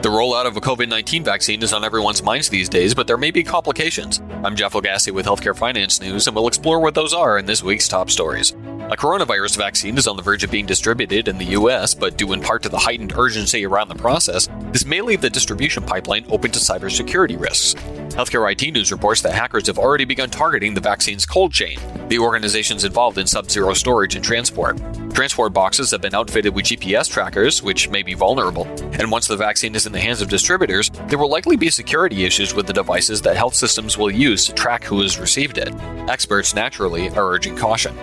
The 0.00 0.08
rollout 0.08 0.46
of 0.46 0.56
a 0.56 0.60
COVID 0.60 0.88
19 0.88 1.24
vaccine 1.24 1.60
is 1.60 1.72
on 1.72 1.82
everyone's 1.82 2.22
minds 2.22 2.48
these 2.48 2.68
days, 2.68 2.94
but 2.94 3.08
there 3.08 3.16
may 3.16 3.32
be 3.32 3.42
complications. 3.42 4.22
I'm 4.44 4.54
Jeff 4.54 4.74
Lagasse 4.74 5.10
with 5.10 5.26
Healthcare 5.26 5.56
Finance 5.56 6.00
News, 6.00 6.28
and 6.28 6.36
we'll 6.36 6.46
explore 6.46 6.78
what 6.78 6.94
those 6.94 7.12
are 7.12 7.36
in 7.36 7.46
this 7.46 7.64
week's 7.64 7.88
top 7.88 8.08
stories. 8.08 8.52
A 8.90 8.96
coronavirus 8.96 9.56
vaccine 9.56 9.98
is 9.98 10.06
on 10.06 10.16
the 10.16 10.22
verge 10.22 10.44
of 10.44 10.52
being 10.52 10.66
distributed 10.66 11.26
in 11.26 11.36
the 11.36 11.46
US, 11.46 11.94
but 11.94 12.16
due 12.16 12.32
in 12.32 12.40
part 12.40 12.62
to 12.62 12.68
the 12.68 12.78
heightened 12.78 13.12
urgency 13.16 13.66
around 13.66 13.88
the 13.88 13.96
process, 13.96 14.48
this 14.70 14.86
may 14.86 15.00
leave 15.00 15.20
the 15.20 15.28
distribution 15.28 15.82
pipeline 15.82 16.24
open 16.30 16.52
to 16.52 16.60
cybersecurity 16.60 17.38
risks. 17.38 17.74
Healthcare 18.14 18.50
IT 18.52 18.72
News 18.72 18.92
reports 18.92 19.20
that 19.22 19.34
hackers 19.34 19.66
have 19.66 19.78
already 19.78 20.04
begun 20.04 20.30
targeting 20.30 20.74
the 20.74 20.80
vaccine's 20.80 21.26
cold 21.26 21.52
chain, 21.52 21.76
the 22.08 22.20
organizations 22.20 22.84
involved 22.84 23.18
in 23.18 23.26
sub 23.26 23.50
zero 23.50 23.74
storage 23.74 24.14
and 24.14 24.24
transport. 24.24 24.78
Transport 25.12 25.52
boxes 25.52 25.90
have 25.90 26.00
been 26.00 26.14
outfitted 26.14 26.54
with 26.54 26.66
GPS 26.66 27.10
trackers, 27.10 27.62
which 27.62 27.88
may 27.88 28.02
be 28.02 28.14
vulnerable, 28.14 28.66
and 28.92 29.10
once 29.10 29.26
the 29.26 29.36
vaccine 29.36 29.74
is 29.74 29.86
in 29.86 29.92
the 29.92 30.00
hands 30.00 30.22
of 30.22 30.28
distributors, 30.28 30.90
there 31.08 31.18
will 31.18 31.30
likely 31.30 31.56
be 31.56 31.70
security 31.70 32.24
issues 32.24 32.54
with 32.54 32.66
the 32.66 32.72
devices 32.72 33.22
that 33.22 33.36
health 33.36 33.54
systems 33.54 33.98
will 33.98 34.10
use 34.10 34.46
to 34.46 34.52
track 34.52 34.84
who 34.84 35.00
has 35.02 35.18
received 35.18 35.58
it. 35.58 35.74
Experts, 36.08 36.54
naturally, 36.54 37.08
are 37.10 37.32
urging 37.32 37.56
caution. 37.56 37.96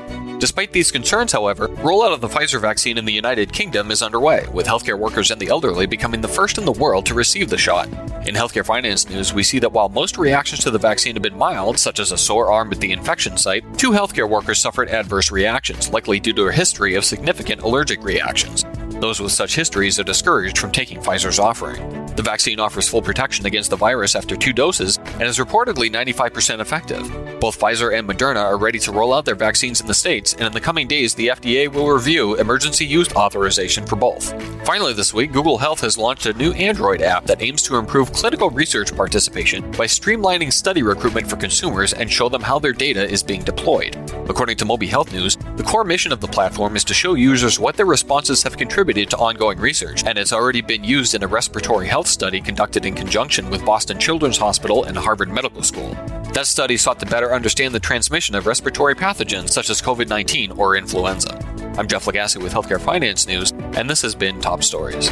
Despite 0.46 0.74
these 0.74 0.92
concerns, 0.92 1.32
however, 1.32 1.70
rollout 1.70 2.14
of 2.14 2.22
the 2.22 2.28
Pfizer 2.28 2.62
vaccine 2.62 3.00
in 3.00 3.06
the 3.06 3.12
United 3.12 3.52
Kingdom 3.52 3.90
is 3.90 4.04
underway, 4.04 4.46
with 4.54 4.68
healthcare 4.68 4.98
workers 4.98 5.32
and 5.32 5.42
the 5.42 5.48
elderly 5.48 5.88
becoming 5.88 6.22
the 6.22 6.28
first 6.28 6.60
in 6.60 6.66
the 6.66 6.72
world 6.72 7.08
to 7.08 7.16
receive 7.16 7.50
the 7.50 7.58
shot. 7.58 7.88
In 8.28 8.36
healthcare 8.36 8.64
finance 8.64 9.10
news, 9.10 9.34
we 9.34 9.42
see 9.42 9.58
that 9.58 9.72
while 9.72 9.90
most 9.90 10.20
reactions 10.20 10.62
to 10.62 10.70
the 10.70 10.78
vaccine 10.78 11.16
have 11.16 11.24
been 11.24 11.36
mild, 11.36 11.80
such 11.80 12.00
as 12.00 12.12
a 12.12 12.18
sore 12.18 12.52
arm 12.52 12.72
at 12.72 12.80
the 12.80 12.92
infection 12.92 13.38
site, 13.38 13.64
two 13.80 13.90
healthcare 13.90 14.30
workers 14.30 14.60
suffered 14.60 14.90
adverse 14.90 15.32
reactions, 15.32 15.92
likely 15.92 16.20
due 16.20 16.34
to 16.34 16.46
a 16.46 16.52
history 16.52 16.94
of 16.94 17.04
significant 17.04 17.64
allergic 17.64 18.04
reactions. 18.04 18.66
Those 19.00 19.20
with 19.20 19.32
such 19.32 19.56
histories 19.56 20.00
are 20.00 20.04
discouraged 20.04 20.58
from 20.58 20.72
taking 20.72 21.00
Pfizer's 21.00 21.40
offering. 21.40 22.06
The 22.16 22.24
vaccine 22.24 22.60
offers 22.62 22.88
full 22.88 23.02
protection 23.02 23.46
against 23.46 23.70
the 23.70 23.76
virus 23.76 24.16
after 24.16 24.38
two 24.38 24.54
doses 24.54 24.98
and 24.98 25.24
is 25.24 25.38
reportedly 25.38 25.92
95% 25.92 26.60
effective. 26.62 27.02
Both 27.42 27.60
Pfizer 27.60 27.98
and 27.98 28.08
Moderna 28.08 28.44
are 28.44 28.58
ready 28.58 28.80
to 28.80 28.92
roll 28.94 29.14
out 29.14 29.26
their 29.26 29.36
vaccines 29.36 29.82
in 29.82 29.88
the 29.88 29.94
States, 29.94 30.34
and 30.34 30.44
in 30.44 30.54
the 30.54 30.62
coming 30.62 30.88
days, 30.88 31.14
the 31.14 31.28
FDA 31.28 31.68
will 31.68 31.90
review 31.90 32.36
emergency 32.36 32.86
use 32.86 33.12
authorization 33.14 33.86
for 33.86 33.98
both. 33.98 34.34
Finally, 34.66 34.94
this 34.94 35.14
week, 35.14 35.32
Google 35.32 35.60
Health 35.60 35.82
has 35.82 35.96
launched 35.96 36.26
a 36.26 36.34
new 36.34 36.52
Android 36.54 37.04
app 37.04 37.26
that 37.26 37.44
aims 37.44 37.62
to 37.62 37.76
improve 37.76 38.12
clinical 38.12 38.50
research 38.50 38.96
participation 38.96 39.62
by 39.74 39.86
streamlining 39.86 40.52
study 40.52 40.82
recruitment 40.82 41.30
for 41.30 41.36
consumers 41.36 41.94
and 41.94 42.12
show 42.12 42.30
them 42.30 42.42
how 42.42 42.58
their 42.58 42.74
data 42.74 43.08
is 43.08 43.22
being 43.22 43.44
deployed. 43.44 43.96
According 44.28 44.58
to 44.58 44.66
MobiHealthNews, 44.66 45.58
the 45.58 45.64
core 45.64 45.84
mission 45.84 46.12
of 46.12 46.20
the 46.20 46.28
platform 46.28 46.76
is 46.76 46.84
to 46.86 46.96
show 46.96 47.14
users 47.14 47.60
what 47.60 47.78
their 47.78 47.86
responses 47.86 48.42
have 48.42 48.58
contributed 48.58 49.12
to 49.12 49.18
ongoing 49.18 49.60
research, 49.60 50.04
and 50.04 50.18
it's 50.18 50.34
already 50.34 50.62
been 50.62 50.84
used 50.84 51.14
in 51.14 51.22
a 51.22 51.28
respiratory 51.28 51.86
health 51.86 51.96
health 52.06 52.12
study 52.12 52.42
conducted 52.42 52.86
in 52.86 52.94
conjunction 52.94 53.50
with 53.50 53.64
Boston 53.64 53.98
Children's 53.98 54.38
Hospital 54.38 54.84
and 54.84 54.98
Harvard 54.98 55.30
Medical 55.32 55.64
School. 55.64 55.90
That 56.34 56.46
study 56.46 56.76
sought 56.76 57.00
to 57.00 57.06
better 57.06 57.34
understand 57.34 57.74
the 57.74 57.80
transmission 57.80 58.36
of 58.36 58.46
respiratory 58.46 58.96
pathogens 58.96 59.50
such 59.50 59.70
as 59.70 59.82
COVID 59.82 60.10
19 60.10 60.52
or 60.52 60.76
influenza. 60.76 61.55
I'm 61.78 61.88
Jeff 61.88 62.06
Lagasse 62.06 62.42
with 62.42 62.54
Healthcare 62.54 62.80
Finance 62.80 63.28
News, 63.28 63.52
and 63.52 63.90
this 63.90 64.02
has 64.02 64.16
been 64.16 64.40
Top 64.40 64.64
Stories. 64.64 65.10